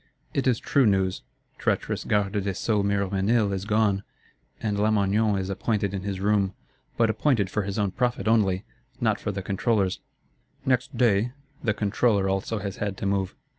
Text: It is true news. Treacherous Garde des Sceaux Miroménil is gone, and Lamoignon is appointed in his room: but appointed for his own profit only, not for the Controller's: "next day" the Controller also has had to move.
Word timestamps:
It 0.33 0.47
is 0.47 0.57
true 0.57 0.87
news. 0.87 1.21
Treacherous 1.59 2.05
Garde 2.05 2.41
des 2.43 2.55
Sceaux 2.55 2.81
Miroménil 2.81 3.53
is 3.53 3.65
gone, 3.65 4.01
and 4.59 4.79
Lamoignon 4.79 5.37
is 5.37 5.47
appointed 5.47 5.93
in 5.93 6.01
his 6.01 6.19
room: 6.19 6.55
but 6.97 7.11
appointed 7.11 7.51
for 7.51 7.61
his 7.61 7.77
own 7.77 7.91
profit 7.91 8.27
only, 8.27 8.65
not 8.99 9.19
for 9.19 9.31
the 9.31 9.43
Controller's: 9.43 9.99
"next 10.65 10.97
day" 10.97 11.33
the 11.63 11.75
Controller 11.75 12.27
also 12.27 12.57
has 12.57 12.77
had 12.77 12.97
to 12.97 13.05
move. 13.05 13.35